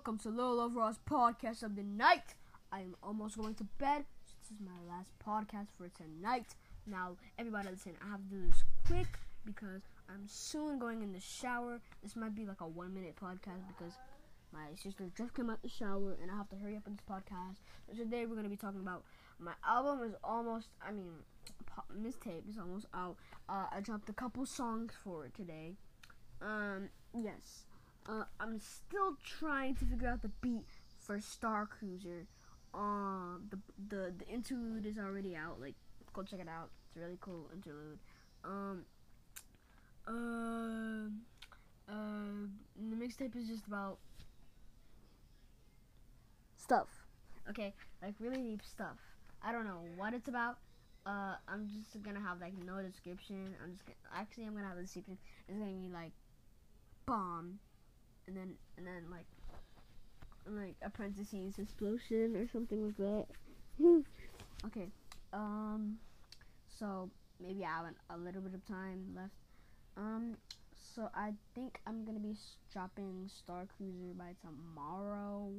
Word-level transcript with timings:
welcome 0.00 0.16
to 0.16 0.30
Little 0.30 0.60
Overall's 0.60 0.98
podcast 1.06 1.62
of 1.62 1.76
the 1.76 1.82
night. 1.82 2.34
I 2.72 2.80
am 2.80 2.96
almost 3.02 3.36
going 3.36 3.54
to 3.56 3.64
bed. 3.76 4.06
So 4.24 4.32
this 4.40 4.50
is 4.50 4.64
my 4.64 4.80
last 4.88 5.10
podcast 5.22 5.66
for 5.76 5.90
tonight. 5.90 6.54
Now, 6.86 7.18
everybody 7.38 7.68
listen, 7.68 7.92
I 8.02 8.08
have 8.08 8.22
to 8.22 8.34
do 8.34 8.46
this 8.46 8.64
quick 8.86 9.18
because 9.44 9.82
I'm 10.08 10.22
soon 10.24 10.78
going 10.78 11.02
in 11.02 11.12
the 11.12 11.20
shower. 11.20 11.82
This 12.02 12.16
might 12.16 12.34
be 12.34 12.46
like 12.46 12.62
a 12.62 12.66
one 12.66 12.94
minute 12.94 13.14
podcast 13.22 13.60
because 13.68 13.92
my 14.54 14.68
sister 14.74 15.04
just 15.18 15.34
came 15.34 15.50
out 15.50 15.60
the 15.60 15.68
shower 15.68 16.16
and 16.22 16.30
I 16.30 16.34
have 16.34 16.48
to 16.48 16.56
hurry 16.56 16.78
up 16.78 16.84
on 16.86 16.96
this 16.96 17.04
podcast. 17.06 17.56
So 17.90 18.02
today 18.02 18.24
we're 18.24 18.36
going 18.36 18.44
to 18.44 18.48
be 18.48 18.56
talking 18.56 18.80
about 18.80 19.04
my 19.38 19.52
album 19.68 20.08
is 20.08 20.14
almost, 20.24 20.68
I 20.80 20.92
mean, 20.92 21.12
this 21.94 22.14
tape 22.16 22.44
is 22.48 22.56
almost 22.56 22.86
out. 22.94 23.16
Uh, 23.50 23.66
I 23.70 23.80
dropped 23.80 24.08
a 24.08 24.14
couple 24.14 24.46
songs 24.46 24.92
for 25.04 25.26
it 25.26 25.34
today. 25.34 25.74
Um, 26.40 26.88
yes. 27.14 27.66
Uh, 28.10 28.24
I'm 28.40 28.58
still 28.58 29.16
trying 29.24 29.76
to 29.76 29.84
figure 29.84 30.08
out 30.08 30.22
the 30.22 30.30
beat 30.40 30.66
for 30.98 31.20
Star 31.20 31.66
Cruiser. 31.66 32.26
Um, 32.74 33.48
the 33.50 33.58
the 33.88 34.12
the 34.18 34.26
interlude 34.26 34.84
is 34.84 34.98
already 34.98 35.36
out. 35.36 35.60
Like, 35.60 35.74
go 36.12 36.22
check 36.24 36.40
it 36.40 36.48
out. 36.48 36.70
It's 36.88 36.96
a 36.96 37.00
really 37.00 37.18
cool 37.20 37.48
interlude. 37.54 38.00
Um, 38.44 38.84
uh, 40.08 41.06
uh, 41.92 42.48
the 42.90 42.96
mixtape 42.96 43.36
is 43.36 43.46
just 43.46 43.68
about 43.68 43.98
stuff. 46.56 46.88
Okay, 47.48 47.74
like 48.02 48.14
really 48.18 48.42
deep 48.42 48.62
stuff. 48.64 48.96
I 49.40 49.52
don't 49.52 49.64
know 49.64 49.82
what 49.96 50.14
it's 50.14 50.28
about. 50.28 50.58
Uh, 51.06 51.36
I'm 51.46 51.68
just 51.68 52.02
gonna 52.02 52.20
have 52.20 52.40
like 52.40 52.54
no 52.64 52.82
description. 52.82 53.54
I'm 53.62 53.72
just 53.72 53.84
gonna, 53.86 53.96
actually 54.16 54.46
I'm 54.46 54.54
gonna 54.54 54.66
have 54.68 54.78
a 54.78 54.82
description. 54.82 55.16
It's 55.48 55.58
gonna 55.58 55.70
be 55.70 55.88
like 55.88 56.12
bomb 57.06 57.60
and 58.30 58.38
then 58.38 58.54
and 58.76 58.86
then 58.86 59.10
like 59.10 59.26
and 60.46 60.56
like 60.56 60.76
a 60.82 60.90
parentheses 60.90 61.58
explosion 61.58 62.36
or 62.36 62.46
something 62.48 62.86
like 62.86 62.96
that. 62.96 63.26
okay. 64.66 64.88
Um 65.32 65.98
so 66.78 67.10
maybe 67.40 67.64
I 67.64 67.68
have 67.68 67.86
a 68.10 68.16
little 68.16 68.40
bit 68.40 68.54
of 68.54 68.64
time 68.66 69.06
left. 69.14 69.34
Um 69.96 70.36
so 70.94 71.08
I 71.14 71.32
think 71.54 71.80
I'm 71.86 72.04
gonna 72.04 72.20
be 72.20 72.36
dropping 72.72 73.28
Star 73.28 73.66
Cruiser 73.76 74.14
by 74.16 74.34
tomorrow. 74.40 75.50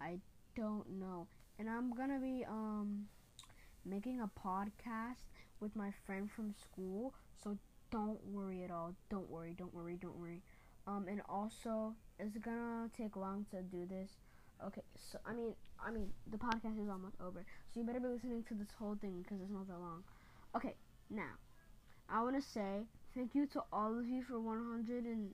I 0.00 0.18
don't 0.56 0.88
know. 0.98 1.28
And 1.58 1.70
I'm 1.70 1.92
gonna 1.94 2.18
be 2.18 2.44
um 2.48 3.06
making 3.84 4.20
a 4.20 4.30
podcast 4.44 5.30
with 5.60 5.76
my 5.76 5.90
friend 6.06 6.28
from 6.30 6.54
school. 6.60 7.14
So 7.42 7.56
don't 7.92 8.24
worry 8.26 8.64
at 8.64 8.70
all. 8.70 8.94
Don't 9.10 9.30
worry, 9.30 9.54
don't 9.56 9.74
worry, 9.74 9.96
don't 10.00 10.18
worry. 10.18 10.42
Um, 10.90 11.06
and 11.08 11.22
also, 11.28 11.94
it's 12.18 12.36
gonna 12.38 12.90
take 12.96 13.14
long 13.14 13.46
to 13.52 13.62
do 13.62 13.86
this. 13.86 14.10
Okay, 14.66 14.82
so 14.96 15.18
I 15.24 15.32
mean, 15.32 15.54
I 15.78 15.92
mean, 15.92 16.10
the 16.30 16.36
podcast 16.36 16.82
is 16.82 16.88
almost 16.90 17.14
over, 17.24 17.44
so 17.72 17.80
you 17.80 17.86
better 17.86 18.00
be 18.00 18.08
listening 18.08 18.42
to 18.48 18.54
this 18.54 18.66
whole 18.76 18.96
thing 19.00 19.22
because 19.22 19.38
it's 19.40 19.52
not 19.52 19.68
that 19.68 19.78
long. 19.78 20.02
Okay, 20.56 20.74
now, 21.08 21.38
I 22.08 22.22
want 22.22 22.34
to 22.34 22.42
say 22.42 22.82
thank 23.14 23.36
you 23.36 23.46
to 23.46 23.62
all 23.72 23.96
of 23.96 24.06
you 24.08 24.22
for 24.24 24.40
100 24.40 25.04
and 25.04 25.32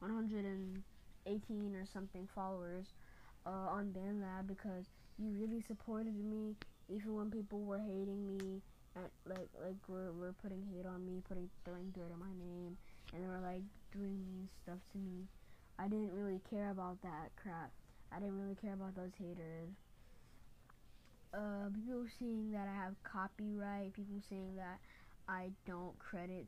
118 0.00 1.76
or 1.76 1.86
something 1.86 2.28
followers 2.34 2.86
uh, 3.46 3.50
on 3.70 3.94
BandLab 3.96 4.48
because 4.48 4.86
you 5.16 5.30
really 5.30 5.62
supported 5.62 6.16
me 6.16 6.56
even 6.88 7.14
when 7.14 7.30
people 7.30 7.60
were 7.60 7.78
hating 7.78 8.26
me 8.26 8.60
and 8.96 9.06
like 9.26 9.48
like 9.62 9.76
were, 9.88 10.12
were 10.12 10.34
putting 10.42 10.62
hate 10.74 10.86
on 10.86 11.06
me, 11.06 11.22
putting 11.28 11.48
throwing 11.64 11.90
dirt 11.94 12.10
on 12.12 12.18
my 12.18 12.34
name 12.38 12.76
and 13.14 13.22
they 13.22 13.28
were 13.28 13.40
like 13.40 13.62
doing 13.92 14.18
mean 14.26 14.48
stuff 14.62 14.78
to 14.92 14.98
me. 14.98 15.26
I 15.78 15.88
didn't 15.88 16.12
really 16.12 16.40
care 16.50 16.70
about 16.70 17.00
that 17.02 17.30
crap. 17.36 17.70
I 18.12 18.18
didn't 18.18 18.40
really 18.40 18.54
care 18.54 18.74
about 18.74 18.94
those 18.94 19.12
haters. 19.18 19.74
Uh, 21.32 21.70
people 21.74 22.06
saying 22.18 22.52
that 22.52 22.68
I 22.68 22.74
have 22.74 22.94
copyright. 23.02 23.92
People 23.94 24.20
saying 24.28 24.54
that 24.56 24.78
I 25.28 25.50
don't 25.66 25.98
credit 25.98 26.46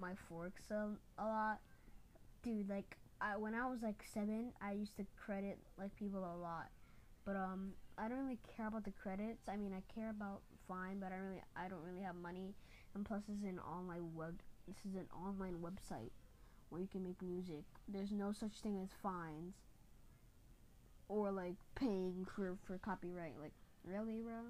my 0.00 0.12
forks 0.28 0.70
a, 0.70 0.90
a 1.18 1.24
lot. 1.24 1.58
Dude, 2.42 2.68
like 2.68 2.96
I, 3.20 3.36
when 3.36 3.54
I 3.54 3.66
was 3.66 3.82
like 3.82 4.02
seven, 4.12 4.52
I 4.60 4.72
used 4.72 4.96
to 4.98 5.06
credit 5.16 5.58
like 5.78 5.96
people 5.96 6.20
a 6.20 6.36
lot. 6.38 6.68
But 7.24 7.34
um, 7.34 7.72
I 7.98 8.08
don't 8.08 8.18
really 8.18 8.38
care 8.56 8.68
about 8.68 8.84
the 8.84 8.92
credits. 8.92 9.42
I 9.48 9.56
mean, 9.56 9.72
I 9.72 9.82
care 9.92 10.10
about 10.10 10.42
fine, 10.68 11.00
but 11.00 11.10
I 11.10 11.16
really 11.16 11.42
I 11.56 11.68
don't 11.68 11.82
really 11.82 12.02
have 12.02 12.14
money. 12.14 12.54
And 12.94 13.04
plus, 13.04 13.22
it's 13.28 13.42
an 13.42 13.58
online 13.58 14.14
web 14.14 14.40
this 14.66 14.76
is 14.88 14.96
an 14.96 15.06
online 15.14 15.56
website 15.62 16.10
where 16.70 16.80
you 16.80 16.88
can 16.88 17.04
make 17.04 17.22
music. 17.22 17.64
There's 17.88 18.10
no 18.10 18.32
such 18.32 18.60
thing 18.62 18.80
as 18.82 18.90
fines 19.02 19.54
or 21.08 21.30
like 21.30 21.54
paying 21.74 22.26
for 22.34 22.56
for 22.66 22.78
copyright. 22.78 23.34
Like 23.40 23.52
really, 23.84 24.20
bro? 24.20 24.42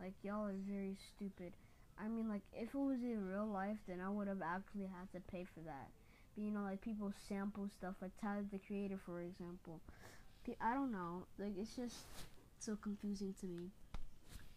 Like 0.00 0.14
y'all 0.22 0.44
are 0.44 0.54
very 0.68 0.96
stupid. 1.14 1.52
I 1.98 2.08
mean, 2.08 2.28
like 2.28 2.42
if 2.52 2.74
it 2.74 2.78
was 2.78 3.02
in 3.02 3.26
real 3.26 3.46
life, 3.46 3.78
then 3.88 4.00
I 4.04 4.10
would 4.10 4.28
have 4.28 4.42
actually 4.42 4.86
had 4.86 5.10
to 5.12 5.20
pay 5.30 5.46
for 5.54 5.60
that. 5.60 5.88
But 6.34 6.44
you 6.44 6.50
know, 6.50 6.62
like 6.62 6.82
people 6.82 7.12
sample 7.28 7.68
stuff, 7.78 7.94
like 8.02 8.10
Tyler 8.20 8.44
the 8.50 8.58
Creator, 8.58 8.98
for 9.06 9.20
example. 9.20 9.80
I 10.60 10.74
don't 10.74 10.92
know. 10.92 11.26
Like 11.38 11.54
it's 11.58 11.74
just 11.74 11.96
so 12.58 12.76
confusing 12.80 13.34
to 13.40 13.46
me. 13.46 13.70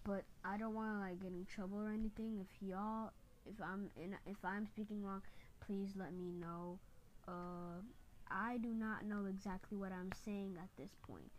But 0.03 0.23
I 0.44 0.57
don't 0.57 0.73
want 0.73 0.94
to 0.94 1.00
like 1.00 1.22
get 1.22 1.31
in 1.31 1.45
trouble 1.45 1.79
or 1.79 1.91
anything. 1.91 2.39
If 2.41 2.47
y'all 2.68 3.12
if 3.49 3.61
I'm 3.61 3.89
in, 3.97 4.15
if 4.25 4.37
I'm 4.43 4.65
speaking 4.67 5.03
wrong, 5.03 5.21
please 5.65 5.89
let 5.95 6.13
me 6.13 6.31
know. 6.31 6.79
Uh, 7.27 7.81
I 8.29 8.57
do 8.57 8.69
not 8.69 9.05
know 9.05 9.25
exactly 9.25 9.77
what 9.77 9.91
I'm 9.91 10.11
saying 10.23 10.55
at 10.57 10.69
this 10.77 10.91
point. 11.07 11.31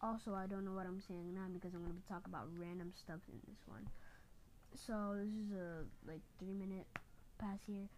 Also, 0.00 0.34
I 0.34 0.46
don't 0.46 0.64
know 0.64 0.72
what 0.72 0.86
I'm 0.86 1.00
saying 1.00 1.34
now 1.34 1.46
because 1.52 1.74
I'm 1.74 1.80
going 1.80 1.92
to 1.92 2.00
be 2.00 2.08
talking 2.08 2.32
about 2.32 2.46
random 2.56 2.92
stuff 2.96 3.20
in 3.28 3.38
this 3.48 3.58
one. 3.66 3.86
So 4.74 5.16
this 5.16 5.32
is 5.32 5.52
a 5.52 5.84
like 6.06 6.20
three 6.38 6.52
minute 6.52 6.86
pass 7.38 7.58
here. 7.66 7.88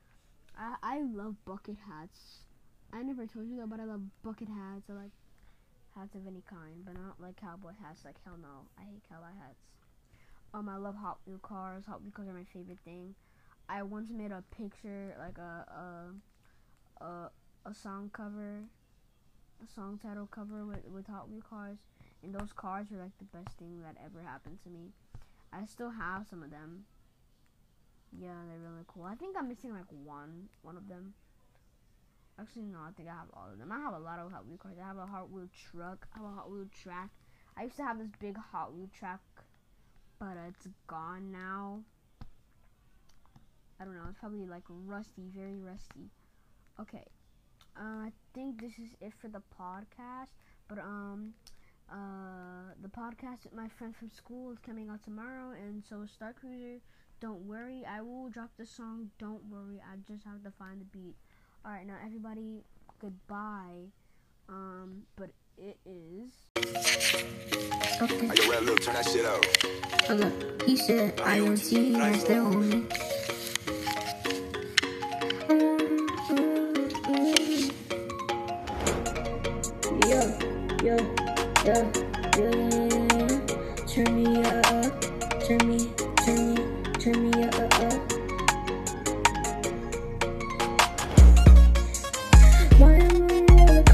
I 0.57 0.77
I 0.83 1.03
love 1.03 1.37
bucket 1.45 1.77
hats. 1.87 2.47
I 2.93 3.03
never 3.03 3.27
told 3.27 3.49
you 3.49 3.57
that, 3.59 3.69
but 3.69 3.81
I 3.81 3.85
love 3.85 4.03
bucket 4.23 4.49
hats. 4.49 4.89
I 4.89 4.95
like 4.95 5.15
hats 5.95 6.15
of 6.15 6.27
any 6.27 6.43
kind, 6.49 6.85
but 6.85 6.95
not 6.95 7.21
like 7.21 7.37
cowboy 7.37 7.73
hats. 7.83 8.05
Like 8.05 8.17
hell 8.25 8.39
no, 8.41 8.71
I 8.79 8.83
hate 8.83 9.03
cowboy 9.09 9.35
hats. 9.39 9.61
Um, 10.53 10.69
I 10.69 10.77
love 10.77 10.97
Hot 10.97 11.19
Wheel 11.27 11.39
cars. 11.39 11.85
Hot 11.87 12.03
Wheel 12.03 12.13
cars 12.13 12.29
are 12.29 12.35
my 12.35 12.47
favorite 12.53 12.79
thing. 12.85 13.15
I 13.71 13.85
once 13.85 14.11
made 14.11 14.33
a 14.33 14.43
picture, 14.51 15.15
like 15.17 15.39
a 15.39 15.65
a 17.01 17.05
a, 17.05 17.31
a 17.67 17.73
song 17.75 18.11
cover, 18.13 18.65
a 19.63 19.69
song 19.73 20.01
title 20.03 20.27
cover 20.27 20.67
with 20.67 20.85
with 20.93 21.07
Hot 21.07 21.31
Wheels 21.31 21.45
cars, 21.49 21.79
and 22.25 22.35
those 22.35 22.53
cars 22.53 22.89
were 22.91 22.99
like 22.99 23.17
the 23.19 23.39
best 23.39 23.57
thing 23.59 23.81
that 23.83 23.95
ever 24.05 24.27
happened 24.27 24.59
to 24.65 24.71
me. 24.71 24.91
I 25.53 25.65
still 25.67 25.91
have 25.91 26.27
some 26.29 26.43
of 26.43 26.51
them. 26.51 26.85
Yeah, 28.13 28.35
they're 28.49 28.59
really 28.59 28.85
cool. 28.89 29.05
I 29.05 29.15
think 29.15 29.37
I'm 29.39 29.47
missing 29.47 29.73
like 29.73 29.91
one 30.05 30.49
one 30.63 30.77
of 30.77 30.89
them. 30.89 31.15
Actually, 32.41 32.65
no, 32.65 32.79
I 32.79 32.91
think 32.97 33.09
I 33.09 33.13
have 33.13 33.31
all 33.35 33.53
of 33.53 33.59
them. 33.59 33.71
I 33.71 33.79
have 33.79 33.95
a 33.95 34.01
lot 34.01 34.19
of 34.19 34.33
Hot 34.33 34.47
Wheel 34.49 34.59
cars. 34.59 34.79
I 34.83 34.87
have 34.89 34.99
a 34.99 35.07
Hot 35.07 35.31
Wheel 35.31 35.49
truck. 35.71 36.09
I 36.13 36.19
have 36.19 36.27
a 36.27 36.35
Hot 36.35 36.51
Wheel 36.51 36.67
track. 36.83 37.11
I 37.57 37.65
used 37.65 37.77
to 37.77 37.85
have 37.85 37.99
this 37.99 38.11
big 38.19 38.37
Hot 38.37 38.75
Wheel 38.75 38.89
track, 38.93 39.21
but 40.19 40.37
uh, 40.37 40.49
it's 40.49 40.67
gone 40.89 41.31
now. 41.31 41.83
I 43.81 43.85
don't 43.85 43.95
know. 43.95 44.05
It's 44.11 44.19
probably 44.19 44.45
like 44.47 44.65
rusty, 44.69 45.31
very 45.35 45.59
rusty. 45.59 46.11
Okay. 46.79 47.05
Uh, 47.77 48.07
I 48.07 48.13
think 48.35 48.61
this 48.61 48.73
is 48.79 48.95
it 49.01 49.13
for 49.21 49.29
the 49.29 49.43
podcast. 49.59 50.31
But 50.69 50.79
um, 50.79 51.35
uh, 51.91 52.75
the 52.81 52.89
podcast 52.89 53.45
with 53.45 53.55
my 53.55 53.69
friend 53.69 53.95
from 53.97 54.11
school 54.11 54.53
is 54.53 54.59
coming 54.59 54.89
out 54.91 55.03
tomorrow, 55.03 55.53
and 55.53 55.83
so 55.89 56.05
Star 56.07 56.33
Cruiser. 56.33 56.81
Don't 57.21 57.41
worry, 57.41 57.85
I 57.85 58.01
will 58.01 58.31
drop 58.31 58.51
the 58.57 58.65
song. 58.65 59.11
Don't 59.19 59.45
worry, 59.51 59.81
I 59.81 59.97
just 60.11 60.25
have 60.25 60.43
to 60.45 60.51
find 60.51 60.81
the 60.81 60.87
beat. 60.87 61.17
All 61.65 61.73
right, 61.73 61.87
now 61.87 61.97
everybody, 62.05 62.65
goodbye. 62.99 63.93
Um, 64.49 65.03
but 65.17 65.31
it 65.61 65.77
is. 65.85 66.33
Okay. 68.01 68.29
I 68.31 68.35
can 68.35 68.51
rap, 68.51 68.63
look, 68.63 68.83
turn 68.83 68.95
that 68.95 69.05
shit 69.05 69.27
out. 69.27 69.45
Okay. 70.09 70.33
He 70.65 70.77
said 70.77 71.21
"I 71.21 71.39
IoT, 71.39 71.93
that's 71.93 72.25
their 72.25 72.41
only. 72.41 72.87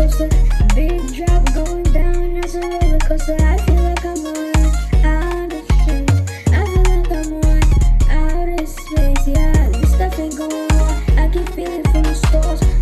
Coaster? 0.06 0.28
Big 0.74 1.00
drop 1.14 1.54
going 1.54 1.82
down 1.84 2.36
as 2.36 2.54
a 2.54 2.60
roller 2.60 2.98
coaster. 3.00 3.36
I 3.40 3.58
feel 3.58 3.82
like 3.82 4.04
I'm 4.04 4.26
on 4.26 4.54
out 5.04 5.52
of 5.52 5.64
space. 5.64 6.20
I 6.52 6.64
feel 6.66 6.82
like 6.92 7.10
I'm 7.10 7.32
on 7.34 7.62
outer 8.10 8.66
space. 8.66 9.28
Yeah, 9.28 9.68
this 9.70 9.94
stuff 9.94 10.18
ain't 10.18 10.36
going 10.36 10.70
on. 10.72 11.18
I 11.18 11.28
can 11.28 11.46
feel 11.46 11.70
it 11.70 11.88
from 11.90 12.02
the 12.04 12.14
stars. 12.14 12.75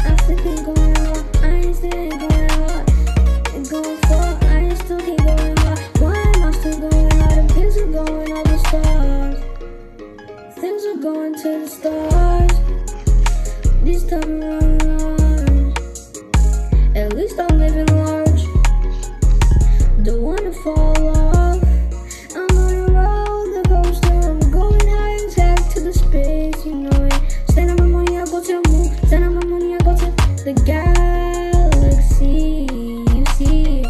To 28.45 28.61
the 28.61 28.69
moon. 28.69 28.93
Stand 29.07 29.35
my 29.35 29.41
money, 29.47 29.75
I 29.75 29.79
go 29.79 29.97
to 29.97 30.11
the 30.45 30.53
galaxy. 30.67 32.67
You 33.15 33.25
see. 33.37 33.85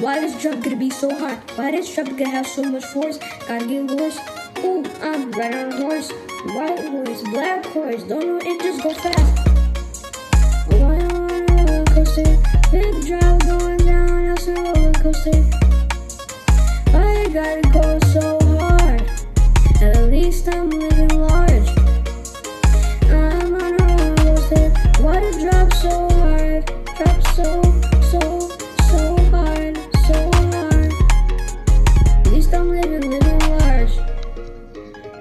Why 0.00 0.20
this 0.20 0.34
drop 0.40 0.62
gonna 0.62 0.76
be 0.76 0.90
so 0.90 1.12
hard? 1.18 1.38
Why 1.56 1.72
this 1.72 1.92
drop 1.92 2.08
gonna 2.10 2.28
have 2.28 2.46
so 2.46 2.62
much 2.62 2.84
force? 2.84 3.18
Gotta 3.48 3.66
get 3.66 3.90
worse. 3.90 4.16
Ooh, 4.62 4.84
I'm 5.02 5.32
right 5.32 5.54
on 5.54 5.72
a 5.72 5.76
horse. 5.76 6.12
White 6.54 6.84
horse, 6.86 7.22
black 7.30 7.66
horse. 7.66 8.04
Don't 8.04 8.26
know 8.26 8.38
it, 8.40 8.60
just 8.60 8.82
go 8.84 8.94
fast. 8.94 9.38
I 10.70 10.76
on 10.76 11.00
a 11.00 11.02
roller 11.50 11.84
coaster. 11.86 12.38
Big 12.70 13.06
drop 13.06 13.40
going 13.42 13.78
down, 13.78 14.28
that's 14.28 14.46
a 14.46 14.54
roller 14.54 14.92
coaster. 14.92 15.44
I 16.94 17.26
gotta 17.32 17.62
go 17.72 17.98
so 18.12 18.38
hard. 18.56 19.02
At 19.82 20.04
least 20.10 20.48
I'm 20.48 20.70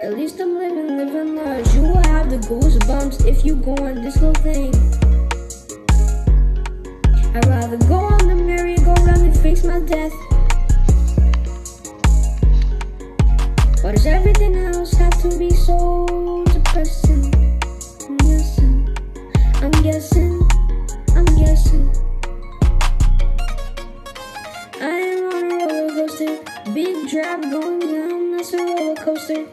At 0.05 0.13
least 0.13 0.39
I'm 0.39 0.59
living, 0.59 0.97
living 0.97 1.35
large. 1.35 1.67
You 1.73 1.81
will 1.81 2.03
have 2.13 2.29
the 2.29 2.37
goosebumps 2.37 3.25
if 3.25 3.43
you 3.43 3.55
go 3.55 3.71
on 3.83 4.03
this 4.03 4.21
little 4.21 4.39
thing. 4.43 4.71
I'd 7.33 7.47
rather 7.47 7.77
go 7.87 7.95
on 7.95 8.27
the 8.27 8.35
merry-go-round 8.35 9.23
and 9.23 9.35
face 9.35 9.63
my 9.63 9.79
death. 9.79 10.13
Why 13.81 13.93
does 13.93 14.05
everything 14.05 14.55
else 14.55 14.93
have 14.93 15.19
to 15.23 15.39
be 15.39 15.49
so 15.49 16.43
depressing? 16.53 17.33
I'm 18.05 18.17
guessing, 18.17 18.95
I'm 19.55 19.71
guessing, 19.81 20.47
I'm 21.15 21.25
guessing. 21.25 21.91
I 24.79 24.85
am 24.85 25.33
on 25.33 25.51
a 25.51 25.65
roller 25.65 26.07
coaster, 26.07 26.37
big 26.75 27.09
drop 27.09 27.41
going 27.41 27.79
down, 27.79 28.37
that's 28.37 28.53
a 28.53 28.57
roller 28.57 28.95
coaster. 28.97 29.47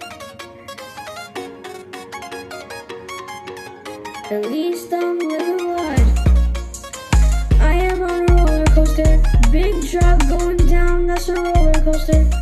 At 4.32 4.50
least 4.50 4.90
I'm 4.94 5.19
living 5.19 5.76
large. 5.76 6.00
I 7.61 7.75
am 7.75 8.02
on 8.02 8.31
a 8.31 8.34
roller 8.34 8.64
coaster, 8.64 9.23
big 9.50 9.87
drop 9.90 10.26
going 10.26 10.56
down, 10.56 11.06
that's 11.06 11.29
a 11.29 11.34
roller 11.34 11.84
coaster. 11.84 12.42